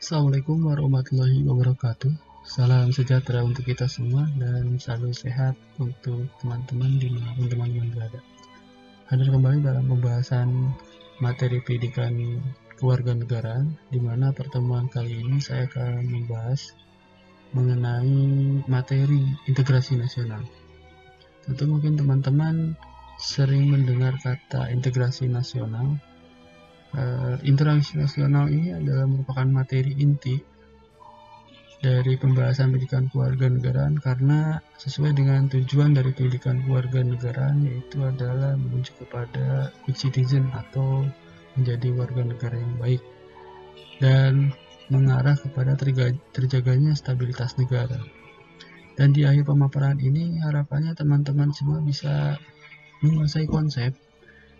[0.00, 2.08] Assalamualaikum warahmatullahi wabarakatuh.
[2.48, 7.92] Salam sejahtera untuk kita semua dan selalu sehat untuk teman-teman di di mana pun teman-teman
[7.92, 8.20] berada.
[9.12, 10.72] Hadir kembali dalam pembahasan
[11.20, 12.16] materi pendidikan
[13.20, 13.60] negara,
[13.92, 16.72] di mana pertemuan kali ini saya akan membahas
[17.52, 19.20] mengenai materi
[19.52, 20.40] integrasi nasional.
[21.44, 22.72] Tentu mungkin teman-teman
[23.20, 26.00] sering mendengar kata integrasi nasional
[26.94, 30.38] uh, interaksi nasional ini adalah merupakan materi inti
[31.80, 38.52] dari pembahasan pendidikan keluarga negaraan karena sesuai dengan tujuan dari pendidikan keluarga negaraan yaitu adalah
[38.52, 41.08] menuju kepada good citizen atau
[41.56, 43.02] menjadi warga negara yang baik
[43.96, 44.52] dan
[44.92, 45.72] mengarah kepada
[46.36, 47.96] terjaganya stabilitas negara.
[49.00, 52.36] Dan di akhir pemaparan ini harapannya teman-teman semua bisa
[53.00, 53.96] menguasai konsep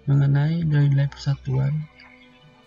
[0.09, 1.85] mengenai nilai-nilai persatuan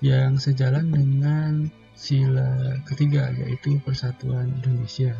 [0.04, 5.16] yang sejalan dengan sila ketiga yaitu Persatuan Indonesia.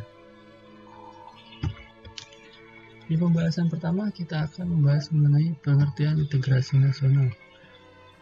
[3.08, 7.32] Di pembahasan pertama kita akan membahas mengenai pengertian integrasi nasional.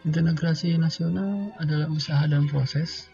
[0.06, 3.10] Integrasi nasional adalah usaha dan proses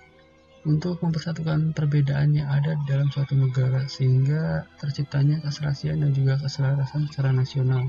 [0.69, 7.33] untuk mempersatukan perbedaan yang ada dalam suatu negara sehingga terciptanya keserasian dan juga keselarasan secara
[7.33, 7.89] nasional.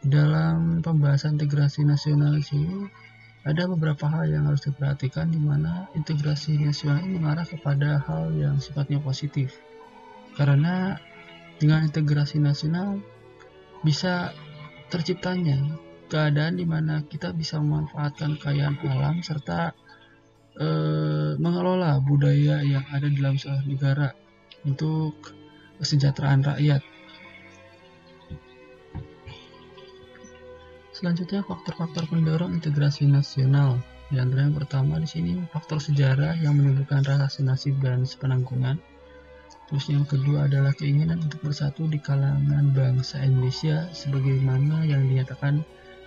[0.00, 2.88] Dalam pembahasan integrasi nasional ini
[3.44, 8.56] ada beberapa hal yang harus diperhatikan di mana integrasi nasional ini mengarah kepada hal yang
[8.56, 9.60] sifatnya positif.
[10.32, 10.96] Karena
[11.60, 13.04] dengan integrasi nasional
[13.84, 14.32] bisa
[14.88, 15.60] terciptanya
[16.08, 19.76] keadaan di mana kita bisa memanfaatkan kekayaan alam serta
[20.56, 20.68] e,
[21.36, 24.08] mengelola budaya yang ada di dalam suatu negara
[24.64, 25.36] untuk
[25.84, 26.93] kesejahteraan rakyat.
[31.04, 33.76] Selanjutnya faktor-faktor pendorong integrasi nasional.
[34.08, 38.80] Di antara yang pertama di sini faktor sejarah yang menimbulkan rasa senasib dan sepenanggungan.
[39.68, 45.60] Terus yang kedua adalah keinginan untuk bersatu di kalangan bangsa Indonesia sebagaimana yang dinyatakan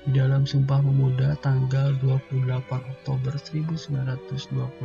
[0.10, 4.82] di dalam Sumpah Pemuda tanggal 28 Oktober 1928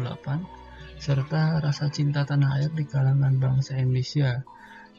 [1.00, 4.44] serta rasa cinta tanah air di kalangan bangsa Indonesia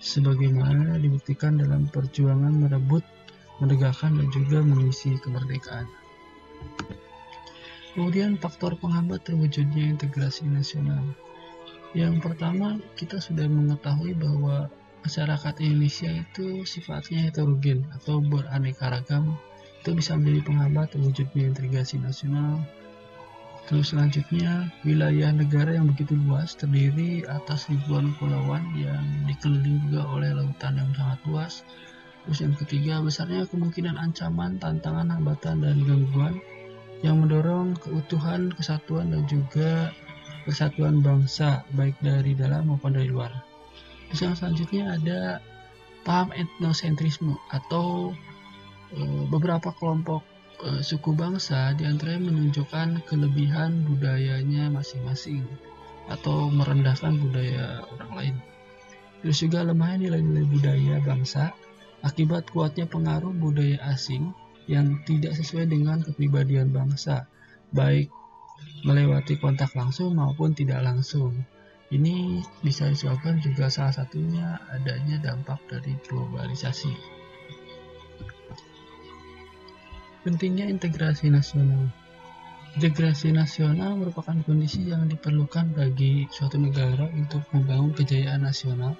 [0.01, 3.05] sebagaimana dibuktikan dalam perjuangan merebut
[3.61, 5.85] menegakkan dan juga mengisi kemerdekaan.
[7.93, 11.13] Kemudian faktor penghambat terwujudnya integrasi nasional.
[11.93, 14.65] Yang pertama, kita sudah mengetahui bahwa
[15.05, 19.37] masyarakat Indonesia itu sifatnya heterogen atau beraneka ragam.
[19.85, 22.65] Itu bisa menjadi penghambat terwujudnya integrasi nasional.
[23.69, 30.33] Terus selanjutnya, wilayah negara yang begitu luas terdiri atas ribuan pulauan yang dikelilingi juga oleh
[30.33, 31.53] lautan yang sangat luas
[32.23, 36.39] Terus yang ketiga, besarnya kemungkinan ancaman, tantangan, hambatan, dan gangguan
[37.03, 39.91] yang mendorong keutuhan, kesatuan, dan juga
[40.47, 43.31] persatuan bangsa, baik dari dalam maupun dari luar.
[44.07, 45.19] Terus yang selanjutnya ada
[46.07, 48.11] paham etnosentrisme atau
[48.91, 50.23] e, beberapa kelompok
[50.63, 55.43] e, suku bangsa di antaranya menunjukkan kelebihan budayanya masing-masing
[56.11, 58.35] atau merendahkan budaya orang lain.
[59.23, 61.55] Terus juga lemahnya nilai-nilai budaya bangsa
[62.03, 64.35] akibat kuatnya pengaruh budaya asing
[64.67, 67.27] yang tidak sesuai dengan kepribadian bangsa,
[67.71, 68.11] baik
[68.83, 71.43] melewati kontak langsung maupun tidak langsung.
[71.93, 76.91] Ini bisa disebabkan juga salah satunya adanya dampak dari globalisasi.
[80.23, 81.91] Pentingnya integrasi nasional.
[82.73, 88.97] Integrasi nasional merupakan kondisi yang diperlukan bagi suatu negara untuk membangun kejayaan nasional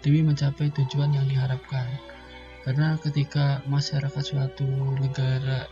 [0.00, 1.84] demi mencapai tujuan yang diharapkan
[2.60, 4.68] karena ketika masyarakat suatu
[5.00, 5.64] negara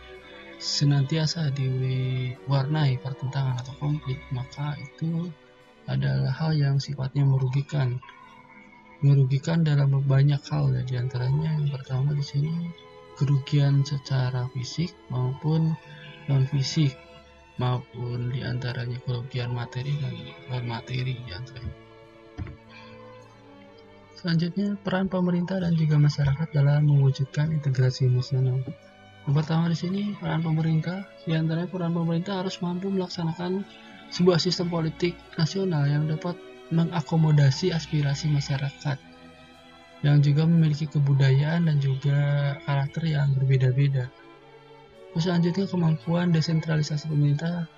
[0.59, 5.29] senantiasa diwarnai pertentangan atau konflik maka itu
[5.87, 7.97] adalah hal yang sifatnya merugikan.
[8.99, 12.67] Merugikan dalam banyak hal ya di antaranya yang pertama di sini
[13.15, 15.71] kerugian secara fisik maupun
[16.27, 16.91] non fisik
[17.55, 20.15] maupun di antaranya kerugian materi dan
[20.51, 21.88] non materi di antaranya
[24.19, 28.59] Selanjutnya, peran pemerintah dan juga masyarakat dalam mewujudkan integrasi nasional.
[29.23, 33.63] Yang pertama di sini, peran pemerintah, di antaranya peran pemerintah harus mampu melaksanakan
[34.11, 36.35] sebuah sistem politik nasional yang dapat
[36.67, 38.99] mengakomodasi aspirasi masyarakat
[40.03, 42.19] yang juga memiliki kebudayaan dan juga
[42.67, 44.11] karakter yang berbeda-beda.
[45.15, 47.71] Selanjutnya kemampuan desentralisasi pemerintah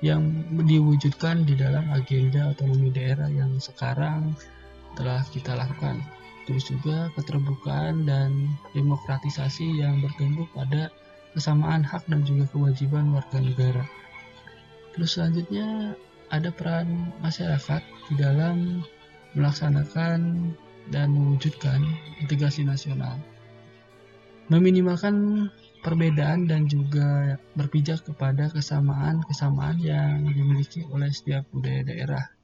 [0.00, 0.24] yang
[0.56, 4.32] diwujudkan di dalam agenda otonomi daerah yang sekarang
[4.96, 6.00] telah kita lakukan.
[6.48, 10.90] Terus juga keterbukaan dan demokratisasi yang bertumbuh pada
[11.36, 13.84] kesamaan hak dan juga kewajiban warga negara.
[14.96, 15.92] Terus selanjutnya
[16.32, 18.80] ada peran masyarakat di dalam
[19.36, 20.50] melaksanakan
[20.88, 21.84] dan mewujudkan
[22.22, 23.20] integrasi nasional.
[24.46, 25.50] Meminimalkan
[25.82, 32.35] perbedaan dan juga berpijak kepada kesamaan-kesamaan yang dimiliki oleh setiap budaya daerah.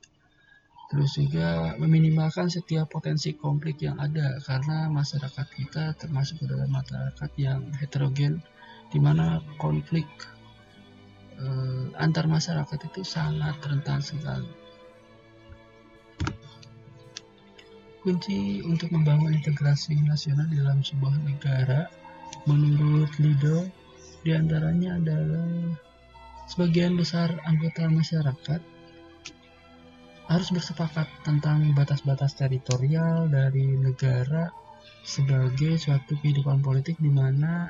[0.92, 7.72] Terus juga meminimalkan setiap potensi konflik yang ada karena masyarakat kita termasuk dalam masyarakat yang
[7.80, 8.44] heterogen
[8.92, 10.04] di mana konflik
[11.40, 14.52] eh, antar masyarakat itu sangat rentan sekali.
[18.04, 21.88] Kunci untuk membangun integrasi nasional di dalam sebuah negara
[22.42, 23.70] Menurut Lido,
[24.26, 25.78] di antaranya adalah
[26.50, 28.60] sebagian besar anggota masyarakat
[30.32, 34.48] harus bersepakat tentang batas-batas teritorial dari negara
[35.04, 37.68] sebagai suatu kehidupan politik di mana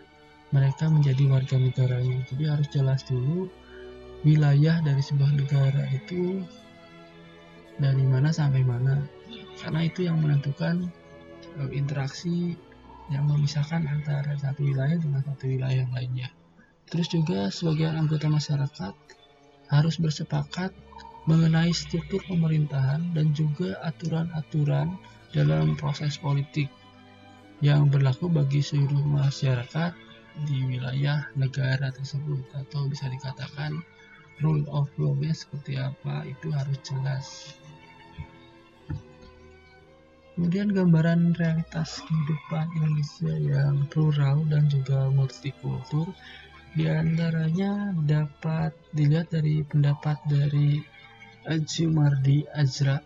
[0.55, 2.23] mereka menjadi warga negaranya.
[2.31, 3.51] Jadi harus jelas dulu
[4.23, 6.39] wilayah dari sebuah negara itu
[7.83, 9.03] dari mana sampai mana.
[9.59, 10.87] Karena itu yang menentukan
[11.59, 12.55] eh, interaksi
[13.11, 16.31] yang memisahkan antara satu wilayah dengan satu wilayah yang lainnya.
[16.87, 18.95] Terus juga sebagian anggota masyarakat
[19.67, 20.71] harus bersepakat
[21.31, 24.99] mengenai struktur pemerintahan dan juga aturan-aturan
[25.31, 26.67] dalam proses politik
[27.63, 29.95] yang berlaku bagi seluruh masyarakat
[30.49, 33.79] di wilayah negara tersebut atau bisa dikatakan
[34.43, 37.27] rule of law-nya seperti apa itu harus jelas.
[40.33, 46.09] Kemudian gambaran realitas kehidupan Indonesia yang plural dan juga multikultur
[46.73, 50.81] di antaranya dapat dilihat dari pendapat dari
[51.47, 53.03] Ajumardi Azra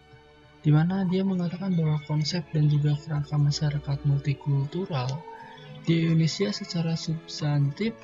[0.66, 5.06] di mana dia mengatakan bahwa konsep dan juga kerangka masyarakat multikultural
[5.86, 7.94] di Indonesia secara substantif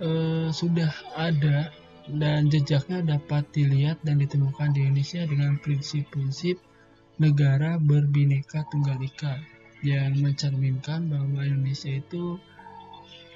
[0.00, 1.68] eh, sudah ada
[2.08, 6.56] dan jejaknya dapat dilihat dan ditemukan di Indonesia dengan prinsip-prinsip
[7.20, 9.36] negara berbineka tunggal ika
[9.84, 12.40] yang mencerminkan bahwa Indonesia itu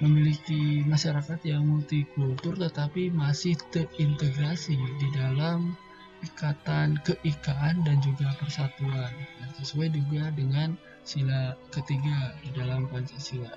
[0.01, 5.77] memiliki masyarakat yang multikultur tetapi masih terintegrasi di dalam
[6.25, 10.73] ikatan keikaan dan juga persatuan dan sesuai juga dengan
[11.05, 13.53] sila ketiga di dalam Pancasila.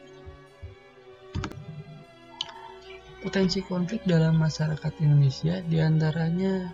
[3.18, 6.70] Potensi konflik dalam masyarakat Indonesia di antaranya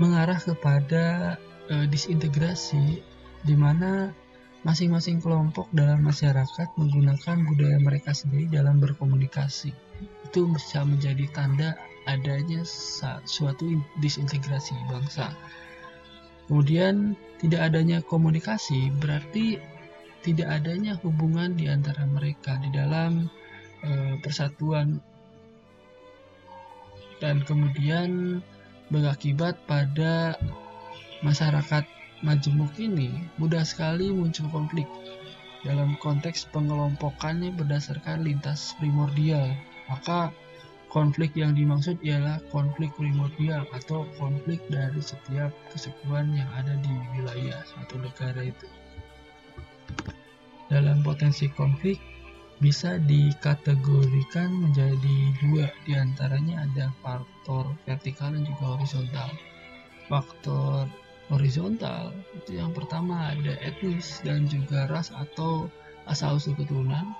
[0.00, 1.36] mengarah kepada
[1.68, 3.04] e, disintegrasi
[3.44, 4.10] di mana
[4.64, 9.76] masing-masing kelompok dalam masyarakat menggunakan budaya mereka sendiri dalam berkomunikasi.
[10.24, 12.62] Itu bisa menjadi tanda adanya
[13.24, 15.32] suatu disintegrasi bangsa.
[16.44, 19.56] Kemudian tidak adanya komunikasi berarti
[20.24, 23.28] tidak adanya hubungan di antara mereka di dalam
[23.84, 25.00] e, persatuan
[27.20, 28.40] dan kemudian
[28.92, 30.36] berakibat pada
[31.24, 31.84] masyarakat
[32.20, 34.88] majemuk ini mudah sekali muncul konflik
[35.64, 39.56] dalam konteks pengelompokannya berdasarkan lintas primordial.
[39.88, 40.28] Maka
[40.94, 47.58] konflik yang dimaksud ialah konflik primordial atau konflik dari setiap kesekuan yang ada di wilayah
[47.66, 48.70] suatu negara itu.
[50.70, 51.98] Dalam potensi konflik
[52.62, 59.30] bisa dikategorikan menjadi dua di antaranya ada faktor vertikal dan juga horizontal.
[60.06, 60.86] Faktor
[61.26, 65.66] horizontal itu yang pertama ada etnis dan juga ras atau
[66.06, 67.16] asal usul keturunan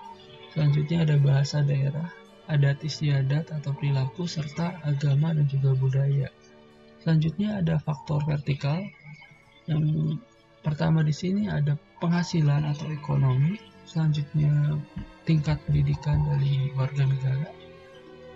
[0.53, 2.13] selanjutnya ada bahasa daerah
[2.49, 6.29] adat istiadat atau perilaku serta agama dan juga budaya.
[7.01, 8.81] Selanjutnya ada faktor vertikal.
[9.69, 10.17] Yang
[10.65, 13.61] pertama di sini ada penghasilan atau ekonomi.
[13.85, 14.81] Selanjutnya
[15.29, 17.49] tingkat pendidikan dari warga negara.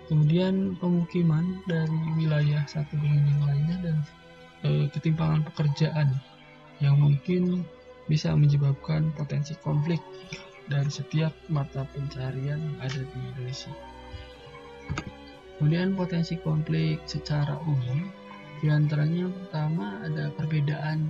[0.09, 3.97] Kemudian pemukiman dari wilayah satu dengan yang lainnya dan
[4.65, 6.17] eh, ketimpangan pekerjaan
[6.81, 7.65] yang mungkin
[8.09, 10.01] bisa menyebabkan potensi konflik
[10.65, 13.73] dari setiap mata pencarian yang ada di Indonesia.
[15.59, 18.07] Kemudian potensi konflik secara umum
[18.63, 21.03] di antaranya pertama ada perbedaan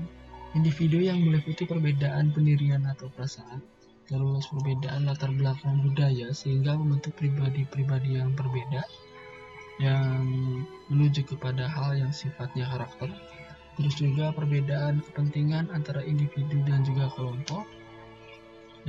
[0.57, 3.61] individu yang meliputi perbedaan pendirian atau perasaan,
[4.09, 8.81] terus perbedaan latar belakang budaya sehingga membentuk pribadi-pribadi yang berbeda
[9.77, 10.25] yang
[10.89, 13.13] menuju kepada hal yang sifatnya karakter.
[13.77, 17.63] Terus juga perbedaan kepentingan antara individu dan juga kelompok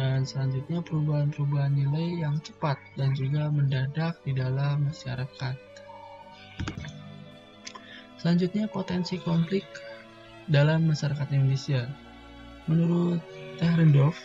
[0.01, 5.57] dan selanjutnya perubahan-perubahan nilai yang cepat dan juga mendadak di dalam masyarakat.
[8.17, 9.69] Selanjutnya potensi konflik
[10.49, 11.85] dalam masyarakat Indonesia.
[12.65, 13.21] Menurut
[13.61, 14.17] Tehrendorf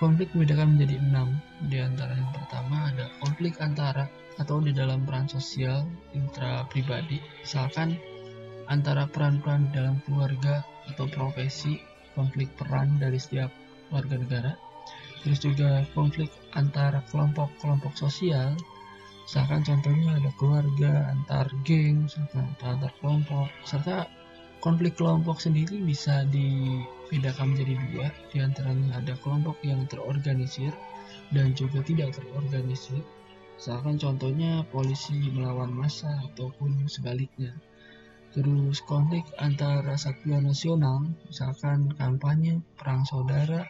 [0.00, 1.36] konflik dibedakan menjadi enam.
[1.68, 4.08] Di antara yang pertama ada konflik antara
[4.40, 5.84] atau di dalam peran sosial
[6.16, 8.00] intra pribadi misalkan
[8.72, 11.76] antara peran-peran dalam keluarga atau profesi,
[12.16, 13.52] konflik peran dari setiap
[13.92, 14.67] warga negara.
[15.26, 18.54] Terus juga konflik antara kelompok-kelompok sosial,
[19.26, 24.06] misalkan contohnya ada keluarga, antar geng, serta antar kelompok, serta
[24.58, 30.70] konflik kelompok sendiri bisa dibedakan menjadi dua, di antaranya ada kelompok yang terorganisir
[31.34, 33.02] dan juga tidak terorganisir.
[33.58, 37.58] Misalkan contohnya polisi melawan massa ataupun sebaliknya.
[38.30, 43.66] Terus konflik antara satuan nasional, misalkan kampanye, perang saudara.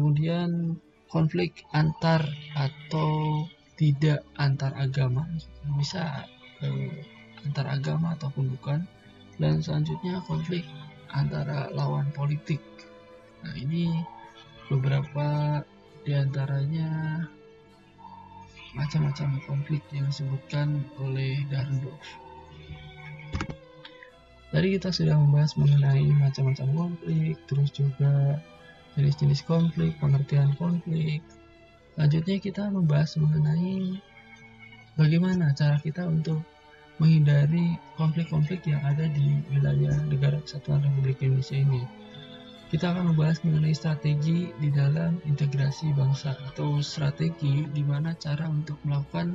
[0.00, 0.80] Kemudian
[1.12, 2.24] konflik antar
[2.56, 3.44] atau
[3.76, 5.28] tidak antar agama,
[5.76, 6.24] bisa
[6.64, 7.04] eh,
[7.44, 8.80] antar agama ataupun bukan.
[9.36, 10.64] Dan selanjutnya konflik
[11.12, 12.64] antara lawan politik.
[13.44, 13.92] Nah ini
[14.72, 15.60] beberapa
[16.00, 17.20] di antaranya
[18.72, 22.08] macam-macam konflik yang disebutkan oleh Darndorf.
[24.48, 28.40] Tadi kita sudah membahas mengenai macam-macam konflik, terus juga
[28.98, 31.22] jenis-jenis konflik, pengertian konflik.
[31.94, 33.98] Selanjutnya kita membahas mengenai
[34.96, 36.40] bagaimana cara kita untuk
[36.98, 41.82] menghindari konflik-konflik yang ada di wilayah negara kesatuan Republik Indonesia ini
[42.70, 48.78] kita akan membahas mengenai strategi di dalam integrasi bangsa atau strategi di mana cara untuk
[48.86, 49.34] melakukan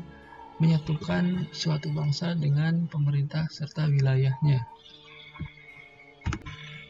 [0.64, 4.64] menyatukan suatu bangsa dengan pemerintah serta wilayahnya.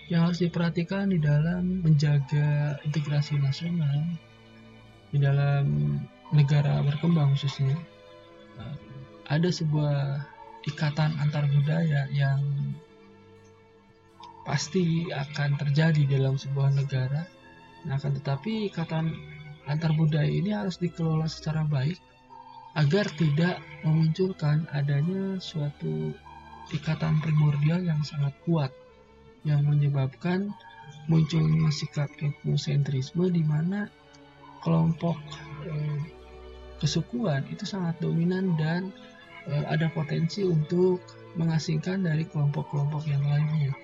[0.06, 4.06] Yang harus diperhatikan di dalam menjaga integrasi nasional
[5.10, 5.98] di dalam
[6.36, 7.78] negara berkembang khususnya
[9.26, 10.22] ada sebuah
[10.66, 12.42] ikatan antar budaya yang
[14.46, 17.26] pasti akan terjadi dalam sebuah negara.
[17.90, 19.14] Nah, akan tetapi ikatan
[19.66, 21.98] antar budaya ini harus dikelola secara baik
[22.78, 26.14] agar tidak memunculkan adanya suatu
[26.70, 28.70] ikatan primordial yang sangat kuat
[29.46, 30.52] yang menyebabkan
[31.06, 33.86] munculnya sikap etnosentrisme di mana
[34.66, 35.16] kelompok
[35.70, 36.02] eh,
[36.82, 38.90] kesukuan itu sangat dominan dan
[39.46, 41.00] eh, ada potensi untuk
[41.38, 43.76] mengasingkan dari kelompok-kelompok yang lainnya.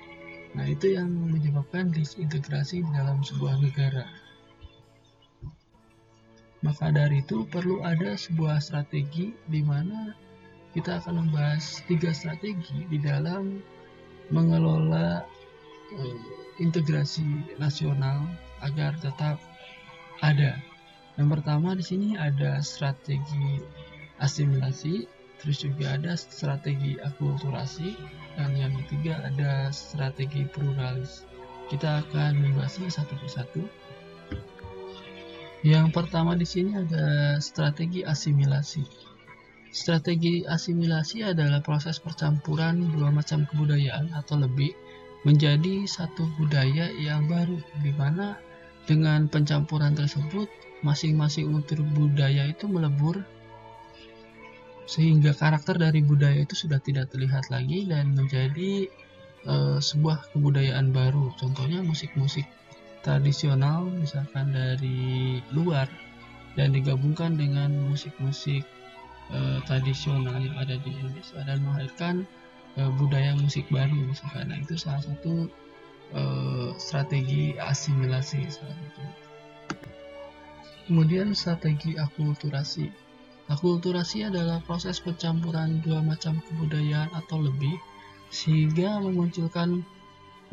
[0.52, 4.04] Nah, itu yang menyebabkan disintegrasi dalam sebuah negara.
[6.62, 10.14] Maka dari itu perlu ada sebuah strategi di mana
[10.72, 13.60] kita akan membahas tiga strategi di dalam
[14.30, 15.26] mengelola
[15.98, 16.18] uh,
[16.62, 17.26] integrasi
[17.58, 18.28] nasional
[18.62, 19.42] agar tetap
[20.22, 20.62] ada.
[21.18, 23.60] Yang pertama di sini ada strategi
[24.22, 25.10] asimilasi,
[25.42, 27.98] terus juga ada strategi akulturasi
[28.38, 31.26] dan yang ketiga ada strategi pluralis.
[31.68, 33.64] Kita akan membahasnya satu persatu.
[35.62, 38.82] Yang pertama di sini ada strategi asimilasi.
[39.72, 44.74] Strategi asimilasi adalah proses percampuran dua macam kebudayaan atau lebih
[45.22, 48.38] menjadi satu budaya yang baru di mana
[48.90, 50.50] dengan pencampuran tersebut
[50.82, 53.22] masing-masing unsur budaya itu melebur
[54.90, 58.90] sehingga karakter dari budaya itu sudah tidak terlihat lagi dan menjadi
[59.48, 61.32] uh, sebuah kebudayaan baru.
[61.40, 62.44] Contohnya musik-musik
[63.06, 65.88] tradisional misalkan dari luar
[66.60, 68.68] dan digabungkan dengan musik-musik
[69.32, 72.16] uh, tradisional yang ada di Indonesia dan melahirkan
[72.78, 74.52] uh, budaya musik baru misalkan.
[74.52, 75.50] Nah, itu salah satu
[76.16, 79.04] uh, strategi asimilasi salah satu.
[80.92, 83.12] Kemudian strategi akulturasi
[83.52, 87.76] Akulturasi adalah proses pencampuran dua macam kebudayaan atau lebih
[88.32, 89.84] sehingga memunculkan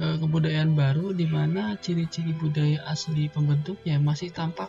[0.03, 4.67] e, kebudayaan baru di mana ciri-ciri budaya asli pembentuknya masih tampak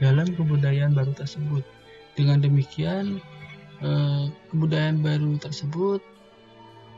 [0.00, 1.60] dalam kebudayaan baru tersebut.
[2.16, 3.20] Dengan demikian,
[3.84, 3.90] e,
[4.48, 6.00] kebudayaan baru tersebut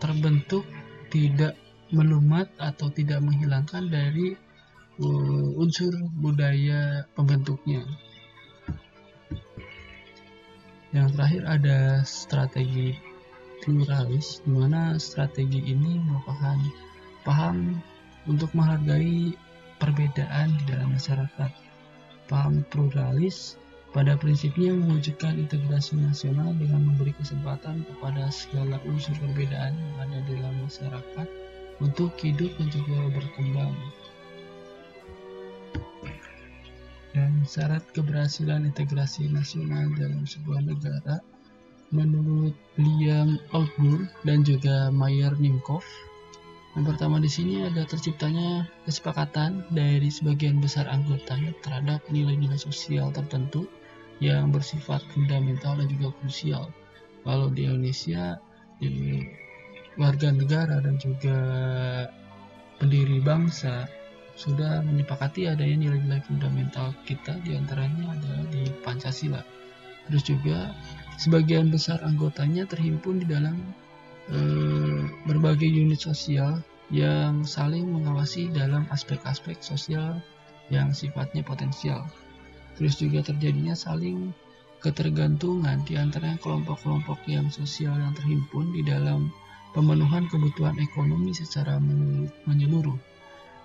[0.04, 0.68] terbentuk
[1.08, 1.56] tidak
[1.88, 4.37] melumat atau tidak menghilangkan dari
[5.00, 7.80] uh, unsur budaya pembentuknya.
[10.92, 12.92] Yang terakhir ada strategi
[13.64, 16.61] pluralis, di mana strategi ini merupakan
[17.25, 17.80] paham
[18.28, 19.32] untuk menghargai
[19.80, 21.50] perbedaan di dalam masyarakat.
[22.28, 23.56] Paham pluralis
[23.94, 30.54] pada prinsipnya mewujudkan integrasi nasional dengan memberi kesempatan kepada segala unsur perbedaan yang ada dalam
[30.66, 31.28] masyarakat
[31.78, 33.74] untuk hidup dan juga berkembang.
[37.14, 41.22] dan syarat keberhasilan integrasi nasional dalam sebuah negara
[41.94, 45.86] menurut Liam Altgur dan juga Mayer Nimkov.
[46.74, 53.70] Yang pertama di sini ada terciptanya kesepakatan dari sebagian besar anggota terhadap nilai-nilai sosial tertentu
[54.23, 56.71] yang bersifat fundamental dan juga krusial.
[57.25, 58.38] Kalau di Indonesia
[58.78, 59.25] di
[59.97, 61.38] warga negara dan juga
[62.83, 63.87] pendiri bangsa
[64.35, 69.42] sudah menyepakati adanya nilai-nilai fundamental kita di antaranya adalah di Pancasila.
[70.11, 70.75] Terus juga
[71.16, 73.54] sebagian besar anggotanya terhimpun di dalam
[74.28, 74.38] e,
[75.25, 76.59] berbagai unit sosial
[76.90, 80.18] yang saling mengawasi dalam aspek-aspek sosial
[80.68, 82.04] yang sifatnya potensial.
[82.74, 84.34] Terus juga terjadinya saling
[84.82, 89.32] ketergantungan di antara kelompok-kelompok yang sosial yang terhimpun di dalam
[89.72, 91.80] pemenuhan kebutuhan ekonomi secara
[92.46, 92.98] menyeluruh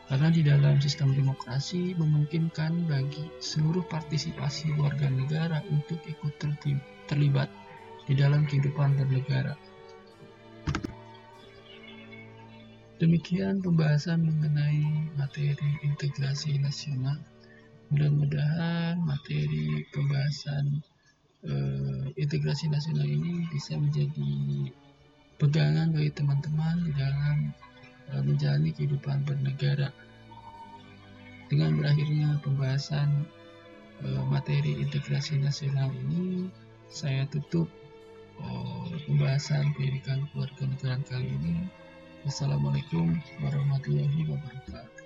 [0.09, 6.33] karena di dalam sistem demokrasi memungkinkan bagi seluruh partisipasi warga negara untuk ikut
[7.05, 7.45] terlibat
[8.09, 9.53] di dalam kehidupan bernegara.
[12.97, 17.21] Demikian pembahasan mengenai materi integrasi nasional.
[17.89, 20.81] Mudah-mudahan materi pembahasan
[21.45, 24.69] eh, integrasi nasional ini bisa menjadi
[25.41, 27.53] pegangan bagi teman-teman dalam
[28.09, 29.93] Eh, menjalani kehidupan bernegara.
[31.45, 33.25] Dengan berakhirnya pembahasan
[34.05, 36.45] uh, materi integrasi nasional ini,
[36.93, 37.65] saya tutup
[38.37, 41.65] uh, pembahasan pendidikan keluarga negara kali ini.
[42.21, 44.98] Wassalamualaikum warahmatullahi wabarakatuh.